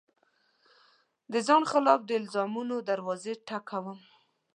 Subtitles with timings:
[1.31, 3.99] د ځان خلاف د الزامونو دروازې ټک وم